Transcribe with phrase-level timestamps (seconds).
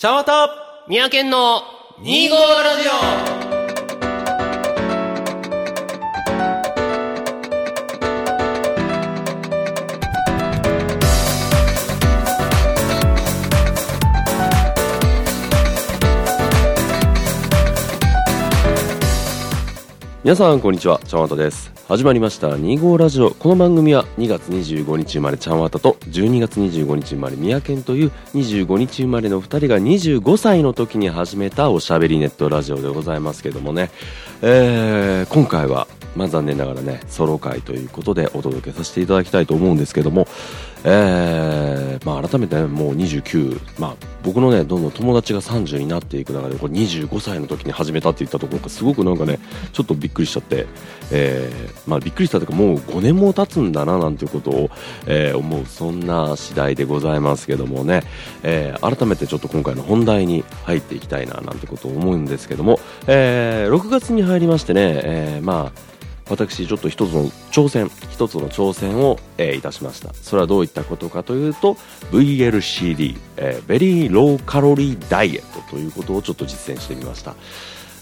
[0.00, 0.48] 茶わた
[0.88, 1.60] 三宅の
[2.00, 3.49] 2号ラジオ。
[20.22, 21.72] 皆さんこんにちはちゃんわたです。
[21.88, 23.30] 始まりました2号ラジオ。
[23.30, 33.90] この番組は2月25日生まれちゃんわたと12月25日生まれ三宅という25日生まれの2人が25歳の時に始めたおしゃべりネットラジオでございますけどもね、
[34.42, 40.28] えー、今回はまあ残念ながらねソロ会ということでお届けさせていただきたいと思うんですけども
[40.84, 49.38] えーまあ、改めて、ね、もう29、まあ、僕のねどんどん友達が30になっていく中でこれ25歳の時に始めたって言ったところがすごくなんかね
[49.72, 50.66] ちょっとびっくりしちゃって、
[51.12, 54.70] えーまあ、びっくりしたというかもう5年も経つんだななんていうことを、
[55.06, 58.02] えー思うそんな次第でございますけどもね、
[58.42, 65.90] えー改めてちょっと今回の本題に入っていきたいななんてことを思うんですけども、えー6月に入りましてね、えーまあ
[66.30, 70.14] 私ちょっと一つの挑戦一つの挑戦を、えーいたしました。
[70.14, 71.74] それはどういったことかというと
[72.12, 77.34] VLCD、えー、ベリーローカロリーダイエットということをちょっと実践してみました。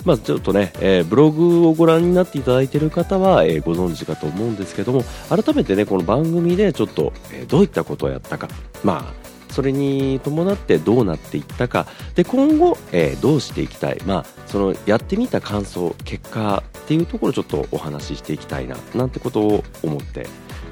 [0.05, 8.49] まあ、ちょっとね、えーブログをご覧になっていただいている方は、えーご存知かと思うんですけども改めてねこの番組でちょっと、えーどういったことをやったか。
[8.85, 11.87] まあそれに伴ってどうなっていったか。
[12.15, 20.27] で今後、えーどうしていきたい、まあ、そのやってみた感想結果っていうところちょっとお話ししていきたいななんてことを思って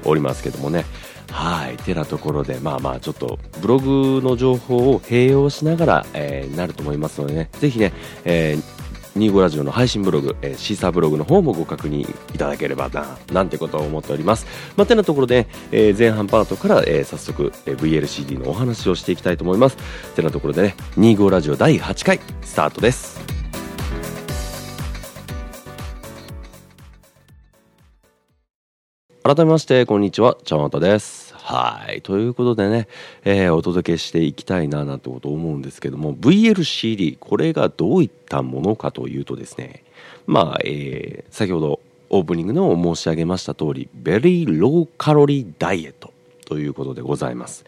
[0.05, 0.85] おりますけどもね。
[1.31, 1.77] はい。
[1.77, 7.49] てなところでまあまあちょっとブログの情報を併用しながら、えーなると思いますのでね。
[7.59, 7.91] ぜひね、
[8.23, 8.76] えー
[9.17, 12.01] 25ラジオの配信ブログ、えーシーサーブログの方もご確認
[12.33, 14.45] いただければな、なんてことを思っております。
[14.75, 19.77] まあ、てなところで、えー前半パートから、えー早速、えー VLCD のお話をしていきたいと思います。
[20.15, 23.19] てなところでね、25ラジオ第8回、スタートです。
[29.23, 32.01] 改めましてこんにちはちゃんわたですはい。
[32.01, 32.89] ということでね、
[33.23, 39.85] えーお届けしていきたいななんてこと思うんですけども VLCD これがどういったものかというとですね
[40.25, 46.11] まあ、えー先ほどオープニングでも申し上げました通りベリーローカロリーダイエット
[46.45, 47.63] ということでございます。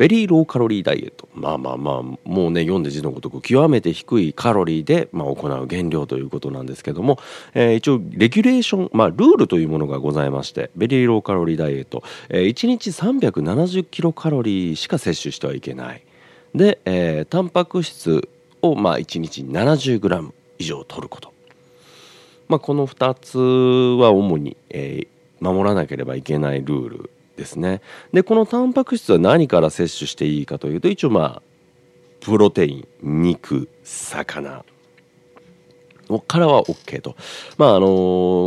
[0.00, 2.18] ベリーローカロリーダイエットまあまあまあも
[2.48, 7.18] うね読んで字のごとく極めて低いカロリーで、まあ、行う減量ということなんですけども、
[7.52, 16.02] えー一応レギュレーション、まあ、ルールというものがございましてベリーローカロリーダイエット、え1日370キロカロリーしか摂取してはいけない。
[16.54, 18.26] で、えータンパク質
[18.62, 21.34] を、まあ、1日70グラム以上取ること。
[22.48, 23.38] まあ、この2つ
[24.00, 27.10] は主に、えー守らなければいけないルール。
[27.36, 27.80] ですね。
[28.12, 31.42] でこのタンパク質は何から摂取していいかというと一応まあ
[32.20, 34.64] プロテイン肉魚
[36.18, 37.14] からは OK と、
[37.56, 37.86] まああの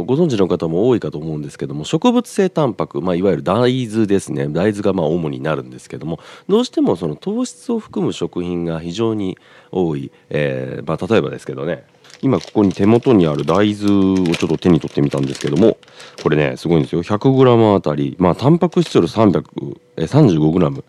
[0.05, 4.47] ご存知の方も多いかと思うんですけども植物性タンパク、まあ、いわゆる大豆ですね。
[4.47, 6.19] 大豆がまあ主になるんですけども
[6.49, 9.37] どうしてもその糖質を含む食品が非常に
[9.71, 11.85] 多い、えーまあ、例えばですけどね
[12.23, 15.77] 今ここに手元にある大豆をちょっと手に取ってみたんですけども
[16.23, 17.03] これねすごいんですよ。
[17.03, 20.83] 100g あたりまあタンパク質量300えー 35g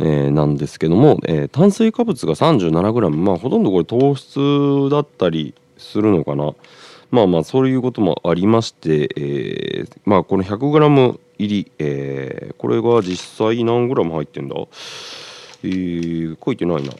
[0.00, 6.52] えーなんですけども、えー炭水化物が 37g まあほとんどこれ糖質だったりするのかな。
[7.10, 14.56] まあまあそういうこともありまして、えーまあこの 100g 入り、えーこれが実際何 g 入ってんだ？
[15.62, 16.90] えー、書いてないな。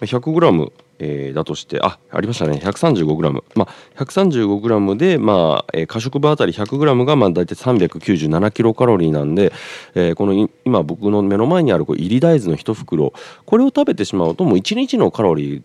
[0.00, 2.60] 100g、えーだとしてあありましたね。
[2.62, 9.52] 135g まあ 135g でまあ、えー、過食部あたり 100g がまあ大体397キロカロリーなんで、
[9.94, 13.12] えーこの今僕の目の前にあるこう入り大豆の一袋。
[13.44, 15.62] これを食べてしまうともう1日のカロリー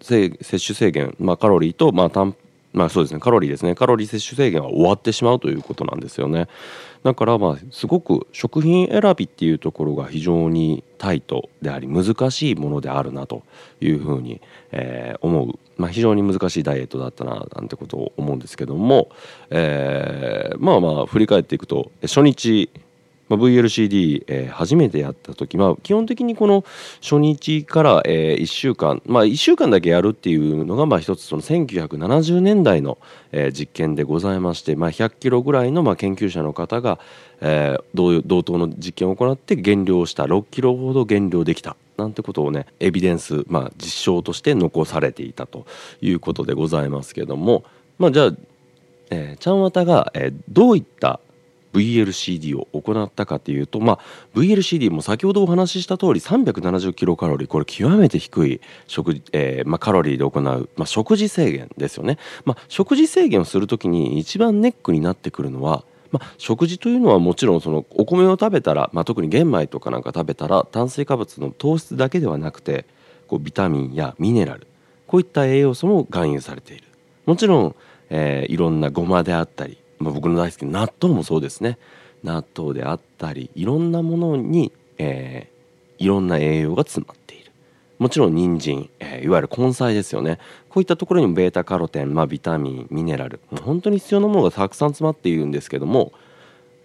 [0.00, 2.36] 摂取制限、まあ、カロリーと、まあ、タン
[2.72, 3.20] まあそうですね。
[3.20, 3.74] カロリーですね。
[3.74, 6.48] カロリー摂取制限は終わってしまうということなんですよね。
[7.02, 13.42] だからまあすごく食品選びっていうところが非常にタイトであり難しいものであるなと
[13.80, 14.40] いうふうに、
[14.72, 19.08] えー思う、まあ、非常に難しいダイエットだったななんてことを思うんですけども、
[19.50, 22.70] えーまあまあ振り返っていくと初日
[23.28, 26.64] まあ、VLCD、えー初めてやった時、まあ、基本的にこの
[27.00, 32.98] 初日から、え1週間、まあ、1週間だけやるっていうのが、まあ、一つその1970年代の、
[33.32, 36.98] えー実験でございまして、まあ、100キロぐらいの、まあ、研究者の方が、
[37.40, 45.66] えー同同等の実験を行って減量した6キロほど減量できたなんてことをねエビデンス、まあ、実証として残されていたと
[46.00, 47.64] いうことでございますけども、
[47.98, 48.32] まあ、じゃあ、
[49.10, 51.20] えーちゃんわたが、えーどういった
[51.78, 53.98] VLCD を行ったかというと、まあ、
[54.34, 72.86] VLCD も先ほどお話しした通り370キロカロリーこれ極めて低い食、えーまあ、カロリーで行う、まあ、食事制限ですよね、まあ、食事制限をする時に一番ネックになってくるのはまあ、食事というのはもちろんそのお米を食べたら、まあ、特に玄米とかなんか食べたら炭水化物の糖質だけではなくて
[73.26, 74.66] こうビタミンやミネラル
[75.08, 76.84] こういった栄養素も含有されている。
[77.24, 77.74] もちろん、
[78.10, 81.78] えー、いろんなごまであったり、まあ、僕の大好きな納豆もそうですね。
[82.24, 87.50] 納豆であったりいろんなものに、えー、いろんな栄養が詰まっている。
[87.98, 90.38] もちろん人参、えー、いわゆる根菜ですよね。
[90.68, 96.12] こういったところにも β カロテン、まあ、ビタミンミネラル本当に必要なものがたくさん詰まっているんですけども、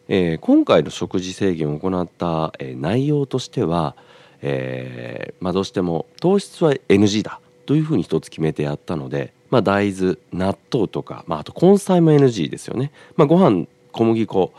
[0.07, 3.95] えー、今回の食事制限を行った、えー、内容としては、
[4.42, 14.51] えーまあ、どうしても糖質は NG だというふうに一つ決めてやったので、まあ、大豆納豆とか、まあ、あと根菜も NG ですよね、まあ、ご飯小麦粉、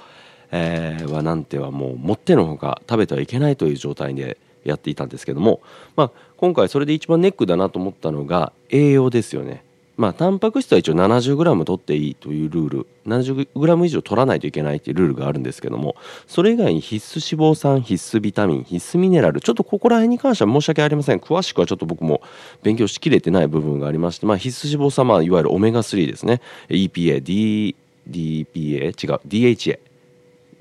[0.53, 5.63] えー、はなんてはもう持ってのほか食べてはいけないという状態でやっていたんですけども、
[5.97, 9.65] まあ、今回それで一番ネックだなと思ったのが栄養ですよね。
[9.97, 12.87] まあ、タンパク質は一応 70g 取っていいというルール。
[13.07, 15.95] 70g 以上取らないといけないというルールがあるんですけども
[16.27, 21.19] それ以外に必須脂肪酸必須ビタミン必須ミネラルちょっとここら辺に関しては申し訳ありません。
[21.19, 22.23] 詳しくはちょっと僕も
[22.63, 26.41] 勉強しきれてない部分がありまして、まあ、必須脂肪酸、まあ、いわゆるオメガ3ですね。
[26.69, 27.75] EPADPA
[28.07, 29.79] 違う DHA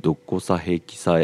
[0.01, 1.19] ドコサヘキサ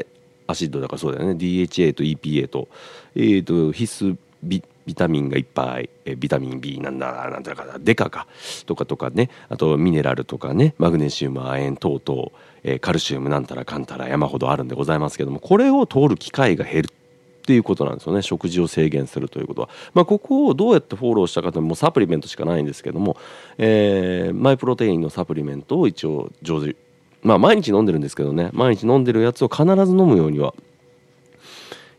[0.48, 1.34] アシッドだからそうだよね。
[1.34, 2.70] DHA と EPA と,、
[3.16, 8.26] えーと必須ビビタミンがいっぱい、えビタミン B なんだなんだかデカか
[8.66, 9.30] とかとかね。
[9.48, 10.74] あとミネラルとかね。
[10.80, 12.32] マグネシウム亜鉛等々、
[12.64, 18.24] えカルシウムなんたらかんたら山ほどあるんでございますけどもこれを通る機会が減るっていうことなんですよね。
[18.24, 23.16] 食事を制限するということは、まあ、ここをどうやってフォローしたかというともうサプリメントしかないんですけども、
[23.60, 26.76] えー、マイプロテインのサプリメントを一応上手
[27.22, 28.50] まあ毎日飲んでるんですけどね。
[28.54, 30.56] 毎日飲んでるやつを必ず飲むようには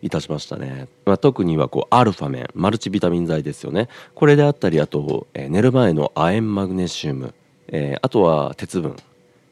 [0.02, 3.88] いたしましたね、まあ、特にはこうアルファメンマルチビタミン剤ですよね。
[4.14, 7.34] これであったりあと、えー、寝る前の亜鉛マグネシウム、
[7.68, 8.96] えー、あとは鉄分、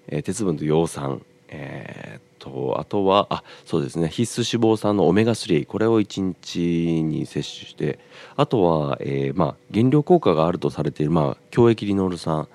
[0.09, 7.99] えー、鉄分と葉酸えー、とあとはあそうですね必須脂肪酸のオメガ3これを1日に摂取して
[8.37, 12.49] あとは、えーまあ、減量効果があるとされている、まあ、強液リノール酸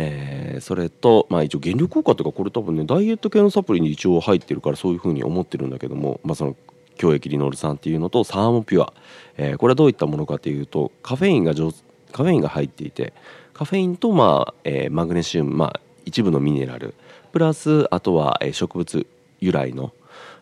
[0.00, 6.56] えー、それと、まあ、一応減量効果とかこれ多分ねダイエット系のサプリに一応入ってるからそういうふうに思ってるんだけども、まあ、その
[6.98, 8.92] 強液リノール酸っていうのとサーモピュア、
[9.38, 13.14] えー、これはどういったものかというとカフェインがカフェインが入っていて
[13.54, 16.94] カフェインと、まあえー、マグネシウム、まあ、一部のミネラル。
[17.32, 19.06] プラスあとは、えー、植物
[19.40, 19.92] 由来の、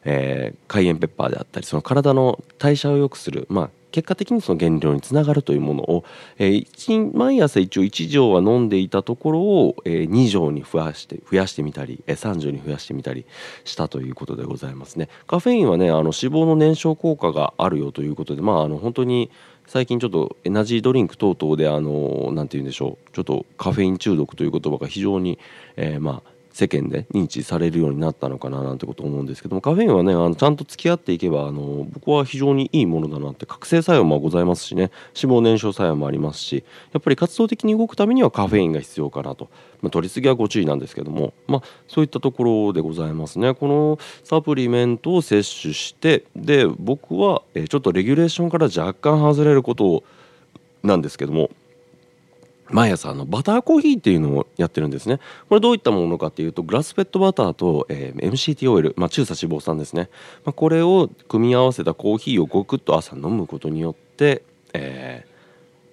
[0.04, 6.04] えー、カイエンペッパーであったりその体の代謝を良くする、まあ、結果的にその減量につながるというものを、
[6.36, 13.24] えー、毎朝一応1錠は飲んでいたところを、えー、2錠に増やして増やしてみたり、えー、3錠に増やしてみたり
[13.64, 15.08] したということでございますね。
[15.26, 19.30] カフェインはねあの脂肪の燃焼効果があるよということでまああの本当に
[19.66, 25.38] 最近ちょっとエナジードリンク等々であの何て言うんでしょうちょっとカフェイン中毒という言葉が非常に、
[25.76, 36.64] えー、まあ世間で認知されるようになったのかななんてこと思うんですけどもカフェインはねあのちゃんと付き合っていけばあの僕は非常にいいものだなって覚醒作用もございますしね脂肪燃焼作用もありますし
[36.94, 39.50] やっぱり活動的に動くためにはカフェインが必要かなと、
[39.82, 43.54] まあ、取りすぎはご注意なんですけども、まあ、そういったところでございますね。
[43.54, 50.04] このサプリメントを摂取してで僕はちょっとレギュレーションから若干外れること
[50.82, 51.50] なんですけども
[52.70, 55.18] 毎朝あのバターコーヒーっていうのをやってるんですね。
[55.48, 60.08] これどういったものかっていうとグラスフェットバターと、えー、MCT オイル、まあ、中鎖脂肪酸ですね、
[60.44, 64.42] まあ、これを組み合わせたコーヒーをごくっと朝飲むことによって、
[64.72, 65.26] え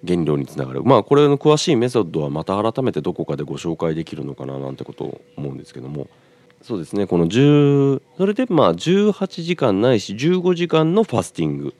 [0.02, 0.82] ー、減量につながる。
[0.82, 6.08] まあこれの詳しいメソッドはまた改めてどこかでご紹介できるのかななんてことを思うんですけども。
[6.62, 7.06] そうですね。
[7.06, 11.74] この10それでまあ18時間ないし15時間のファスティング。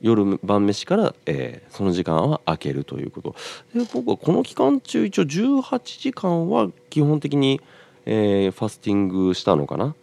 [0.00, 3.34] 夜晩飯から、えー、その時間は空けるということ。
[3.74, 7.60] で僕はこの期間中一応18時間は基本的に、
[8.06, 9.94] えー、ファスティングしたのかな、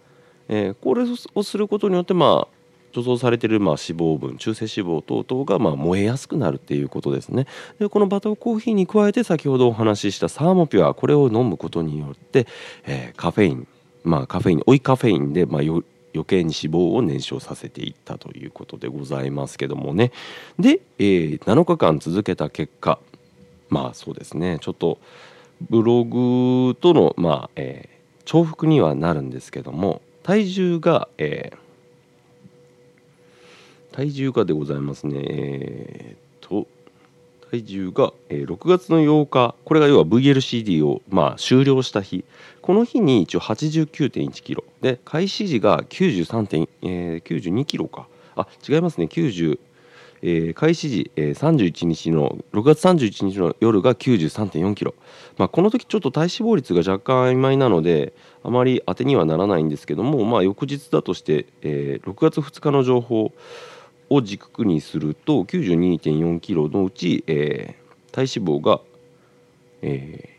[0.49, 2.55] えー、これをすることによってまあ
[2.93, 7.45] 貯蔵されているまあ脂肪分中性脂肪等々がまあ燃えやすくなるっていうことですね。
[7.77, 12.47] でこのバターコーヒーに加えて先ほどお話ししたサーモピュアこれを飲むことによって、
[12.85, 13.67] えー、カフェイン
[14.03, 15.83] まあカフェイン追いカフェインでまあよ
[16.15, 20.11] 余計に脂肪を燃焼させていったということでございますけどもね。
[20.57, 22.99] で、えー、7日間続けた結果
[23.69, 24.57] まあそうですね。
[24.61, 24.99] ちょっと
[25.69, 35.19] ブログとのまあ、えー、重複にはなるんですけども体重が、えー、体重がでございますね。
[35.19, 36.67] えー、と
[37.51, 42.23] 体重が、えー6月の8日これが要は VLCD を、まあ、終了した日。
[42.65, 44.63] この日に一応89.1キロ。
[44.81, 48.07] で開始時が 93.、えー、92キロか。
[48.35, 49.05] あ違いますね。
[49.05, 49.59] 90、
[50.23, 54.95] えー開始時、えー31日の6月31日の夜が93.4キロ、
[55.37, 63.31] まあ、この時ちょっと体脂肪率が若干曖昧なのであまり当てにはならないんですけども、まあ、翌日だとして、えー6月2日の情報
[64.09, 68.81] を軸にすると92.4キロのうち、えー体脂肪が、
[69.83, 70.34] えー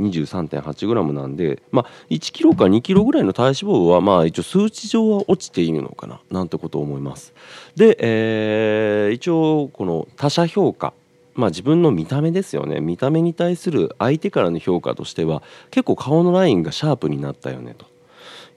[0.00, 7.32] 23.8g なんで、まあ、1キロか2キロぐらいの体脂肪は、まあ、一応数値上は落ちているのかななんてことを思います。
[7.76, 10.94] で、えー一応この他者評価
[11.34, 17.86] まあ自分の見た目ですよね見た目に対する相手からの評価としては結構顔のラインがシャープになったよねと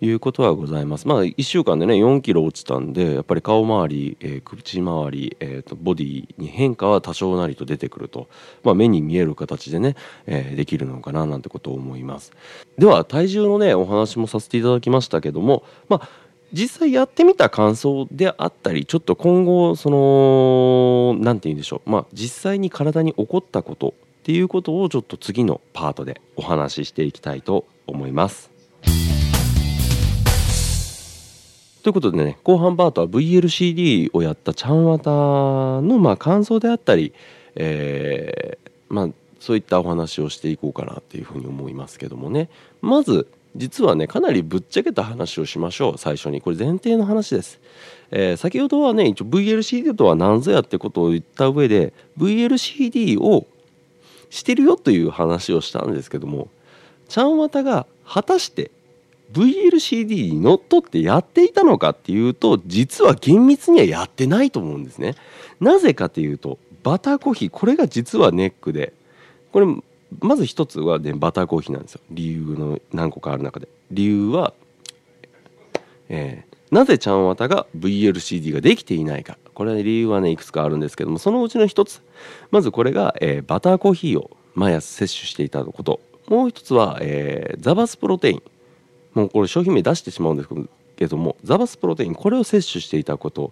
[0.01, 1.07] いうことはございます。
[1.07, 8.27] まあ1週間でね4キロ落ちたんでやっぱり顔周り、えー口周り、えーとボディに変化は多少なりと出てくると、
[8.63, 9.95] まあ、目に見える形でね、
[10.25, 12.31] えーできるのかななんてことを思います。
[12.77, 16.09] では体重のねお話もさせていただきましたけどもまあ
[16.53, 21.89] 実際やってみた感想であったりちょっと今後その何て言うんでしょう。
[21.89, 28.51] まあ実際に体に起こったことっていうことをちょっと次のパートでお話ししていきたいと思います。
[31.83, 37.13] ということでね後半パートは VLCD をやったちゃんわたのまあ感想であったり、
[37.55, 39.09] えーまあ
[39.39, 42.47] そういったお話をしていこうかなっていうふうに思いますけどもね。
[42.81, 46.39] まず実はねかなりぶっちゃけた話をしましょう最初に。
[46.39, 47.59] これ前提の話です、
[48.11, 53.45] えー先ほどはね一応 VLCD とは何ぞやってことを言った上で VLCD を
[54.29, 56.47] してるよという話をしたんですけども
[57.09, 58.71] ちゃんわたが果たして
[59.31, 65.15] VLCD にのっとってやっていたのかっていうと実は厳密にはやってないと思うんですね。
[65.59, 68.93] なぜかというとバターコーヒーこれが実はネックで
[69.51, 69.67] これ
[70.19, 72.01] まず一つは、ね、バターコーヒーなんですよ。
[72.11, 73.67] 理由の何個かある中で。
[73.91, 74.53] 理由は、
[76.09, 79.37] えーなぜちゃんわたが VLCD ができていないか。
[79.53, 82.01] これは理由はねいくつかあるんですけどもそのうちの一つ。
[82.49, 85.99] まずこれが、えーバターコーヒーを毎朝摂取していたこと。
[86.27, 88.43] もう一つは、えーザバスプロテイン。
[89.13, 90.49] もうこれ商品名出してしまうんです
[90.95, 93.51] けどもザバスプロテインこれを摂取していたこと、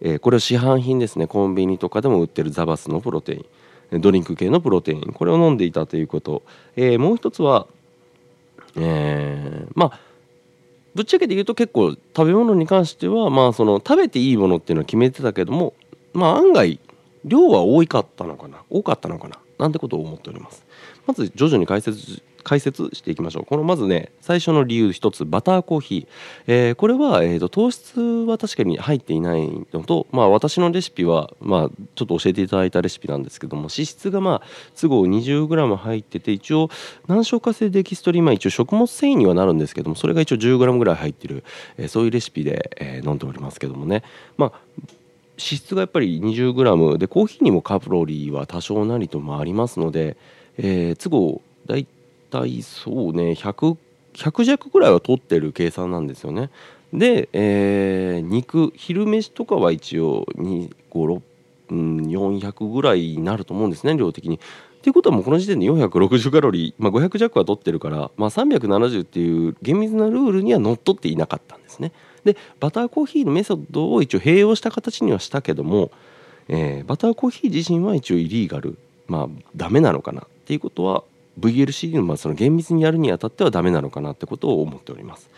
[0.00, 1.26] えーこれは市販品ですね。
[1.26, 4.00] コンビニとかでも売ってるザバスのプロテイン。
[4.00, 5.12] ドリンク系のプロテイン。
[5.12, 6.42] これを飲んでいたということ、
[6.76, 7.66] えーもう一つは、
[8.76, 10.00] えーまあ
[10.94, 15.72] ぶっちゃけて言うと結構食べ物に関してはまあその食べていいものっていうのは決めてたけども
[16.12, 16.78] まあ案外
[17.24, 18.58] 量は多かったのかな。
[18.68, 19.38] 多かったのかな。
[19.58, 20.66] なんてことを思っております。
[21.06, 23.44] まず徐々に解説解説していきましょう。
[23.44, 26.06] このまずね最初の理由一つバターコーヒー、
[26.46, 34.42] えーこれは、えーと糖質は確かに入っていないのとまあ私のレシピはまあちょっと教えていただいたレシピなんですけども脂質がまあ
[34.80, 36.70] 都合 20g 入ってて一応
[37.06, 41.44] 難消化性デキストリンまあ一応食物繊維にはなるんですけどもそれが一応 10g ぐらい入ってる、
[41.76, 44.02] えーそういうレシピで、えー飲んでおりますけどもね。
[44.36, 44.52] まあ
[45.38, 50.16] 脂質がやっぱり 20g でコーヒーにもカロリーは多少なりともありますので、
[50.58, 51.86] えー都合だい
[52.32, 53.76] たいそうね 100,
[54.14, 56.50] 100弱ぐらいは取ってる計算なんですよね。
[56.92, 61.22] で、えー肉昼飯とかは一応256、
[61.70, 64.36] うん、400ぐらいになると思うんですね量的に。
[64.36, 64.38] っ
[64.82, 71.92] ていうことはもうこの時点で460カロリー、まあ、500弱は取ってるから、まあ、370っていう厳密なルールにはのっとっていなかったんですね。
[72.24, 75.92] でバターコーヒーのメソッドを一応併用した形にはしたけども、
[76.48, 81.04] えーバターコーヒー自身は一応イリーガルまあダメなのかなっていうことは
[81.38, 85.30] VLCD のまあその厳密にやるにあたってはダメなのかなってことを思っております。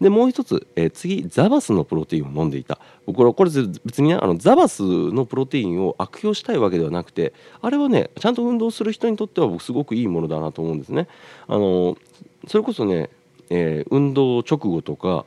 [0.00, 3.50] でもう一つ、えー次ザバスのプロテインを飲んでいた僕はこれ
[3.84, 11.06] 別にねあのザバスのプロテインを悪用したいわけではなくてあれはねちゃんと運動する人にとっては僕すごくいいものだなと思うんですね。
[11.46, 11.96] あの
[12.48, 13.10] それこそね、
[13.48, 15.24] えー運動直後とか、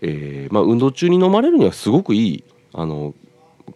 [0.00, 3.14] えーまあ、運動中に飲まれるにはすごくいいあの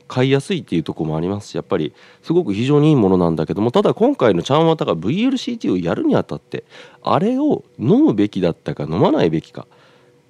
[0.08, 6.64] 買いやすいっていうとこもありますしやっぱりすごく非常にいいものなんだけどもただ今回のちゃんわたが VLCT をやるにあたって
[7.02, 9.66] あれを飲むべきだったか飲まないべきか、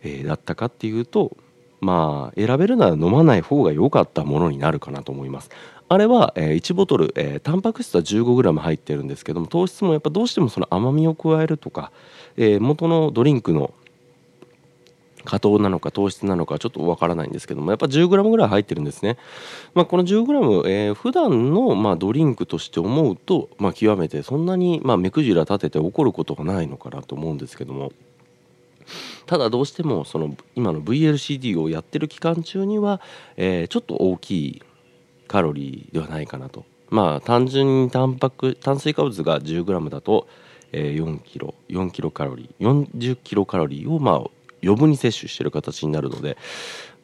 [0.03, 1.37] えーだったかっていうと
[1.81, 5.51] まあ選べるなら飲まない方が良かったものになるかなと思います。
[5.89, 11.93] あれは、え1ボトル、えータンパク質は 15g 入ってるんですけども糖質もやっぱどうしてもその甘みを加えるとか、
[12.39, 13.75] えー元のドリンクの
[15.25, 19.19] 果糖なのか糖質なのかちょっとわからないんですけどもやっぱ 10g ぐらい入ってるんですね、
[19.75, 27.93] まあ、この 10g、えー、普段のまあドリンクとして思うと、まあ、極めてそんなにまあ目くじら立てて怒ることがないのかなと思うんですけども。
[29.27, 33.01] ただどうしてもその今の VLCD をやってる期間中には、
[33.37, 34.63] えちょっと大きい
[35.29, 36.65] カロリーではないかなと。
[36.91, 40.29] まあ単純にタンパク炭水化物が 10g だと、
[40.73, 44.31] えー、4キロ4キロカロリー40キロカロリーをまあ
[44.63, 46.37] 余分に摂取してる形になるので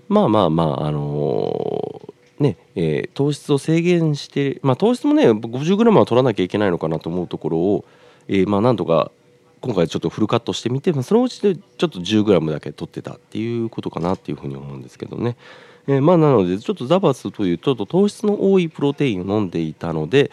[0.09, 7.85] まあまあまああのー、ね、えー、糖質を制限して、まあ、糖質もね 50g は取らなきゃいけないのかなと思うところを、
[8.27, 9.11] えー、まあなんとか
[9.61, 15.37] 今回ちょっとフルカットしてみて、まあ、そのうちでちょっと 10g だけ取ってたっていうことかなっていうふうに思うんですけどね。
[15.89, 20.31] えー、まあなのでちょっとザバスというちょっと糖質の多いプロテインを飲んでいたので、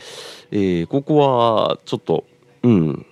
[0.52, 2.26] えー、ここはちょっと
[2.64, 3.06] うん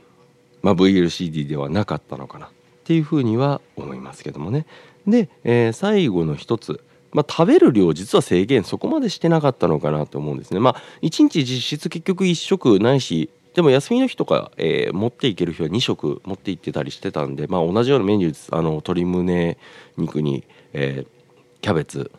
[0.62, 2.50] まあ VLCD ではなかったのかな
[2.84, 4.66] っていうふうには思いますけどもね。
[5.08, 6.84] で、えー、最後の一つ。
[7.14, 10.60] まあ、食べる量実は制限そこまでしてなかったのかなと思うんですね。
[10.60, 18.50] まあ、1日実質結局1食ないしでも休みの日とか、えー、持っていける日は2食持って行ってたりしてたんで、まあ、同じようなメニューです。
[18.52, 19.60] あの鶏胸
[19.96, 22.12] 肉に、えー、キャベツ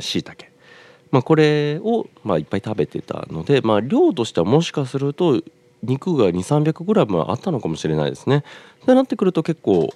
[0.00, 0.50] しいたけ
[1.12, 5.40] まあ、これを、まあ、いっぱい食べてたので、まあ、量としてはもしかすると
[5.84, 8.44] 肉が 2300g あったのかもしれないですね。
[8.86, 9.92] でなってくると結構、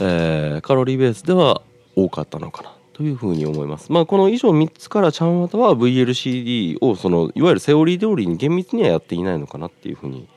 [0.00, 1.62] えー、カロリーベースでは
[1.96, 3.90] 多かったのかなというふうに思います。
[3.90, 10.28] まあ、この以上3つからちゃんわたは VLCD をそのいわゆるセオリー通りに厳密にはやっていないのかなっていうふうに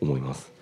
[0.00, 0.54] 思います。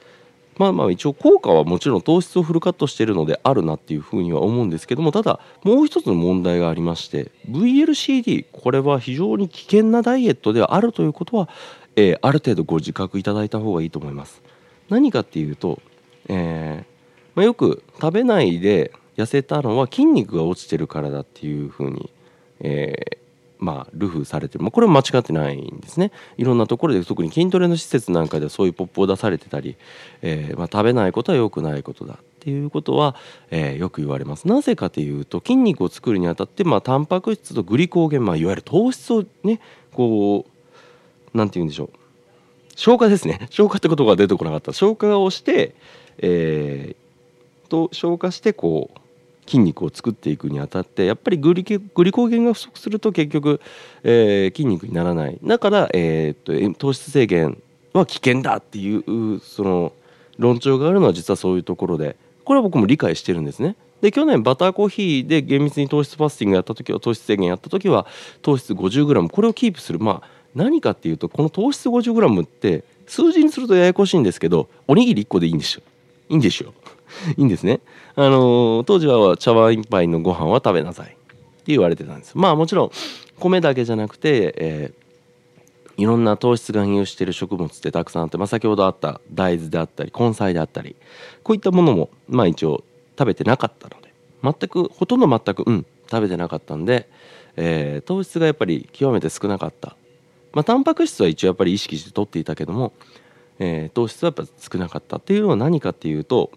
[0.59, 11.49] まあまあ一応効果はもちろん糖質をフルカットしているのであるなっていうふうには思うんですけどもただもう一つの問題がありまして VLCD これは非常に危険なダイエットではあるということは、
[11.97, 14.43] えー、ある程度ご自覚いただいた方がいいと思います。
[14.89, 15.81] 何かっていうと、
[16.29, 16.93] えー
[17.35, 22.11] まあ、よく食べないで痩せたのは筋肉が落ちてるからだっていうふうに、
[22.61, 23.19] え
[23.59, 26.11] まあ、ルフされてる、まあ、これは間違ってないんですね。
[26.37, 29.77] いろんなところで特に筋トレの施設なんかではそういうポップを出されてたり、
[30.21, 33.15] えー、まあ、食べないことは良くないことだっていうことは、
[33.53, 34.49] えー、よく言われます。
[34.49, 39.61] なぜかというと筋肉を作るにあたって、まあ、タンパク質とグリコーゲン、まあ、いわゆる糖質をね
[39.93, 40.52] こう
[41.35, 41.91] なんて言うんでしょう。
[42.77, 43.47] 消化ですね。
[43.51, 44.73] 消化ってことが出てこなかった。
[44.73, 45.75] 消化をして、
[46.19, 48.99] えー、と消化してこう
[49.47, 53.61] 筋肉を作っていくにあたってやっぱりグリグリコーゲンが不足すると結局、
[54.03, 55.39] えー、筋肉にならない。
[55.43, 57.61] だから、えー、と糖質制限
[57.93, 59.93] は危険だっていうその
[60.39, 63.77] 論調があるのは実はそういうところでこれは僕も理解してるんですね。
[64.01, 68.07] で去年バターコーヒーで厳密に糖質ファスティングやった時は糖質制限やった時は
[68.43, 69.99] 糖質 50g これをキープする。
[70.01, 75.83] まあ何かっていうとこの糖質 50g って数字にするとややこしいんですけどおにぎり1個でいいんですよ
[76.29, 76.73] いいんですよ
[77.37, 77.81] いいんですね。
[78.15, 81.17] あの当時は茶碗一杯のご飯は食べなさいって
[81.67, 82.37] 言われてたんです。
[82.37, 82.91] まあもちろん
[83.39, 90.97] 米だけじゃなくて、えー、いろんな糖質含有している食物ってたくさんあって、まあ、先ほどあった大豆であったり根菜であったり
[91.43, 92.85] こういったものもまあ一応
[93.19, 94.13] 食べてなかったので
[94.43, 97.09] 全くほとんど全くうん食べてなかったんで、
[97.57, 99.97] えー、糖質がやっぱり極めて少なかった。
[100.53, 102.93] まあ、タンパク質は一応やっぱり意識して取っていたけども、
[103.59, 106.51] えー、糖質はやっぱ少なかったっていうのは何かっていうと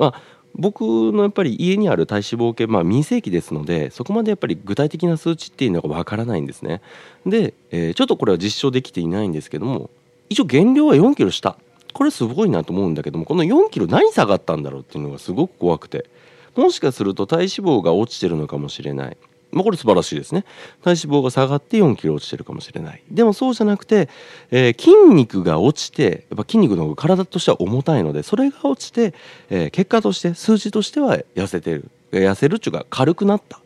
[0.00, 0.22] まあ、
[0.54, 6.80] 僕のやっぱり家にある体脂肪計、まあ、民生期ですのでそこまでやっぱり具体的な数値っていうのがわからないんですね。
[7.26, 9.90] で、えー、ちょっとこれは実証できていないんですけども
[10.30, 11.58] 一応減量は4キロした
[11.92, 16.08] これすごいなと思うんだけどもこの4キロ何下がったんだろうっていうのがすごく怖くて。
[16.56, 19.16] もしかすると体脂肪が落ちてるのかもしれない。
[19.52, 20.44] まあ、これ素晴らしいですね。
[20.82, 23.02] 体脂肪が下がって4キロ落ちてるかもしれない。
[23.10, 24.08] でもそうじゃなくて、
[24.50, 29.14] えー、筋肉が落ちてやっぱ筋肉の方が体としては重たいのでそれが落ちて、
[29.50, 31.90] えー、結果として数字としては痩せてる。
[32.12, 33.60] 痩せるっていうか軽くなった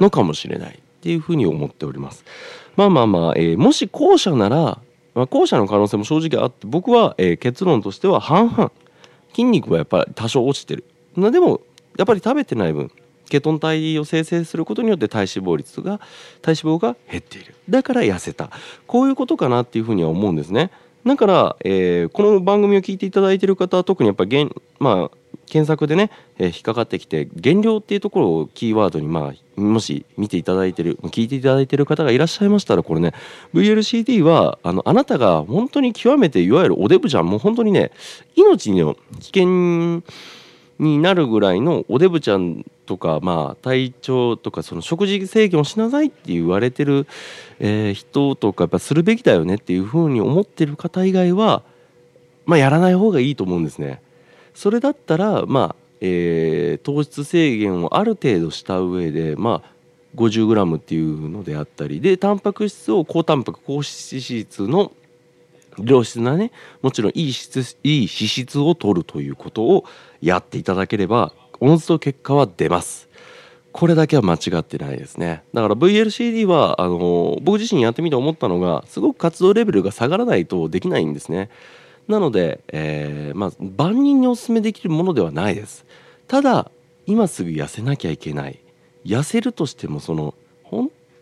[0.00, 0.78] のかもしれない。
[0.98, 2.24] っていうふうに思っております。
[2.76, 4.80] まあまあまあ、えー、もし後者なら、
[5.14, 8.72] まあ、後者の可能性も正直あって僕は、えー、結論としては半々。
[9.30, 10.84] 筋肉はやっぱり多少落ちてる。
[11.16, 11.60] でも
[11.96, 12.90] やっぱり食べてない分
[13.28, 16.00] ケトン体を生成することによって体脂肪率が
[16.42, 17.54] 体脂肪が減っている。
[17.68, 18.50] だから痩せた。
[18.86, 20.70] こういうことかなっていうふうには思うんですね。
[21.06, 33.14] だから、えー、この番組を聞いていただいている方は特にやっぱりまあ検索でね、えー、引っかかってきて減量っていうところをキーワードにまあもし見ていただいてる聞いていただいてる方がいらっしゃいましたらこれね
[33.54, 37.26] VLCD はあのあなたが本当に極めていわゆるおデブじゃん。
[37.26, 37.90] もう本当にね
[38.36, 40.02] 命の危険
[40.78, 47.06] になるぐらいのおデブちゃんとか、まあ、体調とかその食事制限をしなさいって言われてる、
[47.58, 51.62] えー、人とかやっぱするべきだよねっていうふうに思ってる方以外は、
[52.46, 54.00] まあ、やらない方がいいと思うんですね。
[54.54, 59.70] それだったら、まあえー、糖質制限をある程度した上で、まあ、
[60.14, 64.92] 50g っていうのであったりでタンパク質を高タンパク高脂質の
[65.84, 69.84] 良質なねもちろんいい質いい脂質を取るということを
[70.20, 73.08] やっていただければおのずと結果は出ます。
[73.72, 75.44] これだけは間違ってないですね。
[75.52, 81.50] だから VLCD はあの僕自身やってみて思ったのがすごく活動レベルが下がらないとできないんですね。
[82.08, 85.84] なので、えー、まあ、万人にお勧めできるものではないです。
[86.26, 86.70] ただ
[87.06, 88.58] 今すぐ痩せなきゃいけない。
[89.04, 90.34] 痩せるとしてもその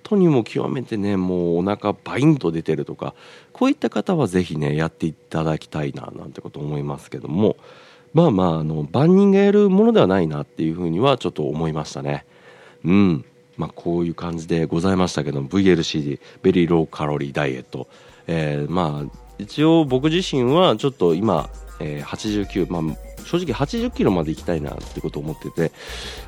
[0.09, 3.15] 当にも極めてねもうお腹バインと出てるとか
[3.53, 7.57] こういった方は是非ねやっていただきたいななんてこと思いますけども
[8.15, 12.25] まあまああの万人がやるものではないなっていうふうにはちょっと思いましたね。
[12.83, 13.25] うん。
[13.59, 17.89] まあこういう感じでございましたけど VLCD ベリーローカロリーダイエット。
[18.27, 25.73] えー、まあ一応僕自身はちょっと今、えー、89、まあ、正直80キロまで行きたいなってことを思ってて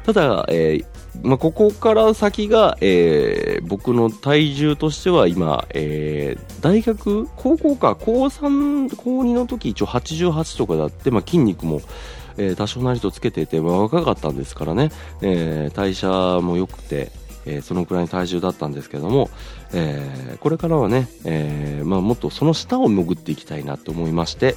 [0.04, 0.86] ただ、えー
[1.22, 11.80] まあ、ここから先が、えー、僕の体重としては今、えー、大学高校か高3高2の時一応88とかだって、まあ、筋肉も
[12.38, 14.90] え、多少なりとつけてて、まあ、若かったんですからね、
[15.22, 17.10] え、代謝も良くて、
[17.44, 19.28] え、そのくらいの体重だったんですけども、
[19.72, 24.54] え、これからはね、えまあ、もっとその下を潜っていきたいなと思いまして、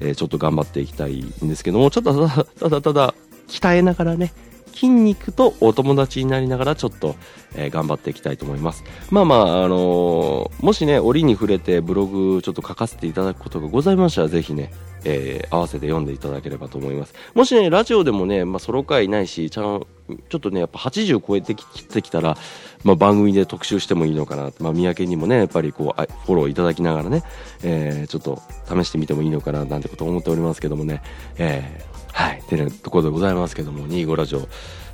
[0.00, 3.14] えー、ちょっと頑張っていきたいんですけどもちょっとただただただ
[3.48, 4.32] 鍛えながらね
[4.72, 7.14] 筋肉とお友達になりながらちょっと、
[7.54, 8.82] えー、頑張っていきたいと思います。
[9.10, 14.72] まあまあ、あのー、もしね折に触れてブログちょっと書かせていただくことがございましたらぜひね、
[15.04, 17.14] えー、合わせて読んでいただければと思います。
[17.34, 22.36] もしねラジオでもね、まあ、ソロ回ないしちゃんちょっとねやっぱ80超えてきてきたら、
[22.84, 27.22] まあ、番組で特集してもいいのかなまあ、三宅にもねやっぱりこうフォローいただきながらね、
[27.62, 31.02] えー、ちょっと試してみてもいいのかななんてこと思っておりますけどもね、
[31.38, 32.42] えーはい。
[32.42, 34.48] てなところでございますけども、25ラジオ、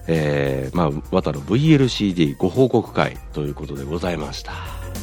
[0.07, 4.96] えー、まあ、渡の VLCD ご報告会ということでございました。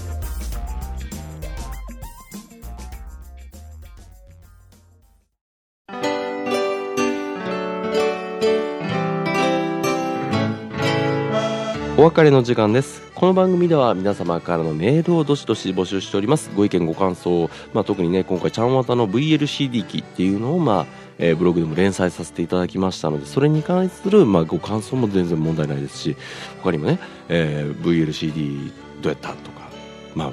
[11.95, 13.03] お別れの時間です。
[13.13, 16.49] この番組では皆様からのメールをどしどし募集しております。
[16.55, 20.85] ご意見ご感想、まあ、特にね、今回ちゃんわたの VLCD 機っていうのを、まあ、
[21.19, 26.17] えー、ブログでも連載させていただきましたのでそれに関する、まあ、ご感想も全然問題ないですし
[26.63, 28.71] 他にもね、えー、VLCD
[29.03, 29.69] どうやったとか
[30.15, 30.31] まあ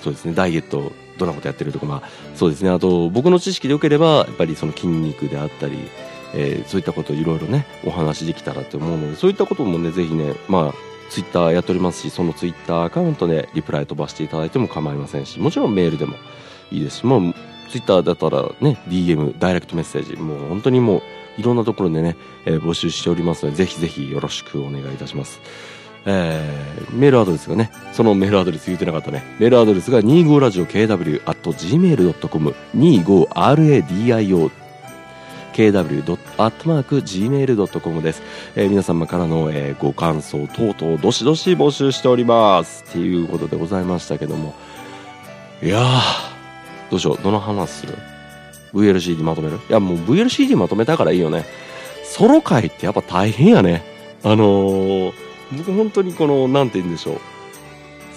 [0.00, 2.02] そうですねダイエットどんなことやってるとかまあ
[2.36, 5.76] そうですねあと僕の知識でよければやっぱりその筋肉であったり
[6.32, 16.16] えー、そういったことをいろいろねお話できたらと思うのでそういったこともねぜひねまあツイッターやっておりますしそのツイッターアカウントでリプライ飛ばしていただいても構いませんしもちろんメールでも
[16.70, 17.34] いいですしもう
[17.70, 21.02] ツイッターだったらね、DM、ダイレクトメッセージ、もう本当にもう
[21.38, 25.40] いろんなところでね、えー、募集しておりますので、ぜひぜひよろしくお願いいたします。
[26.04, 29.22] えー、メールアドレスがね、そのメールアドレス言ってなかったね。
[29.38, 34.50] メールアドレスが 25radiokw.gmail.com、25radio
[35.50, 36.82] kw.gmail.com
[38.02, 38.22] です、
[38.56, 44.54] えー、皆様からの、えー、ご感想等々どしどし募集しておりますっていうことでございましたけども
[45.62, 46.30] いやー
[46.90, 47.94] どうしようどの話する
[48.72, 49.56] ?VLCD まとめる？
[49.56, 51.44] いやもう VLCD まとめたからいいよね。
[52.02, 53.84] ソロ回ってやっぱ大変やね。
[54.24, 55.12] あのー、
[55.56, 57.20] 僕本当にこの、なんて言うんでしょう。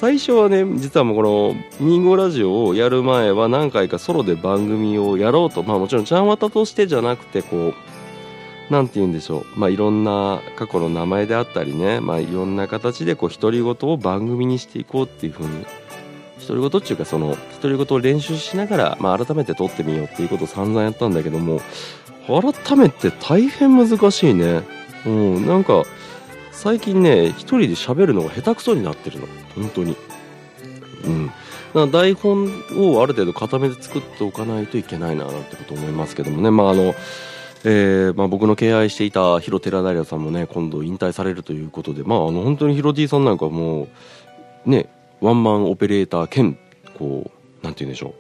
[0.04, 7.74] 最初はね、実はもうこの、25ラジオをやる前は何回かソロで番組をやろうと、まあもちろんちゃんわたとしてじゃなくて、こう、
[8.70, 9.58] なんて言うんでしょう。
[9.58, 15.66] まあいろんな過去の名前であったりね、まあいろんな形でこう独り言を番組にしていこうっていうふうに
[16.46, 21.62] 独り言っていうかその独り言を練習しながら、まあ、改めて撮ってみようっていうことを散々やったんだけども
[22.28, 24.64] 改めて大変難しいね
[25.06, 25.84] うんなんか
[26.64, 29.28] 最近ね一人で喋るのが下手くそになってるの。
[29.54, 29.98] 本当に。
[31.76, 31.92] うん。
[31.92, 32.46] 台本
[32.78, 36.52] をある程度固めて作っておかないといけないななんてこと思いますけどもね。
[36.52, 36.96] まああの
[37.66, 43.90] えーまあ、僕の敬愛していたヒロテラダイラさんもね今度引退されるということで、まあ、あの本当にヒロティさんなんかも
[44.66, 44.88] うね
[45.20, 46.58] ワンマンオペレーター兼
[46.98, 47.30] こ
[47.62, 48.14] うなんて言うんでしょう。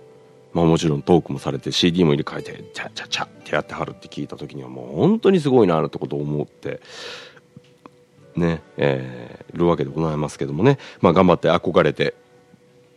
[0.57, 6.81] まあもちろんトークもされて CD も入れ替えてチャチャチャってやってはるって聞いた時にはもう本当にすごいなってことを思って。
[8.35, 10.77] ねえー、いるわけでございますけどもね。
[11.01, 12.15] まあ頑張って憧れて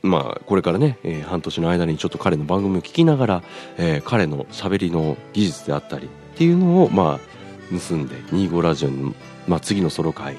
[0.03, 3.42] まあこれからね、えー、半年の間にちょっと彼の番組を聞きながら、
[3.77, 7.20] えー、彼のしゃべりの技術であったりっていうのをまあ
[7.88, 9.14] 盗んで25ラジオに、
[9.49, 10.37] まあ、次のソロ回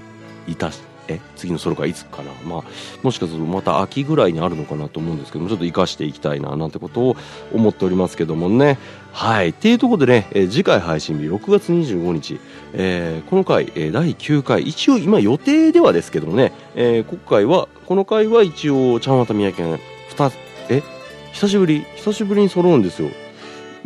[0.47, 2.63] いたしえ次のソロがいつかな、まあ、
[3.03, 7.17] もしかするとまた秋ぐらいにあるのかなと思うんですけどもちょっと生かしていきたいななんてことを
[7.53, 8.77] 思っておりますけどもね。
[9.13, 9.49] はい。
[9.49, 12.39] っていうところでね、えー、次回配信日6月25日、
[12.73, 14.61] えー、この回、えー、第9回。
[14.61, 19.79] 一応今予定ではですけどもね、えー、今回はこの回は一応ちゃんわた宮県
[20.15, 20.31] 2
[20.69, 20.83] え
[21.33, 21.85] 久しぶり？
[21.95, 23.09] 久しぶりに揃うんですよ。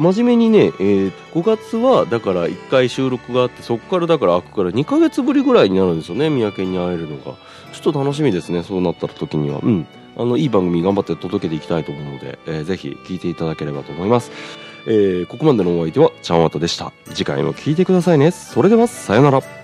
[0.02, 7.36] 真面目にね、えー5月はだから1回収録があってそこからだから開くから2ヶ月ぶりぐらいになるんですよね三宅に会えるのが。
[7.72, 9.60] ちょっと楽しみですねそうなった時には。
[9.62, 9.88] うん。
[10.18, 14.32] あのいい番組頑張って届けていきたいと思うので、えーぜひ聞いていただければと思います、
[14.88, 16.92] えーここまでのお相手はちゃんわたでした。
[17.14, 18.32] 次回も聞いてくださいね。
[18.32, 19.61] それではさよなら。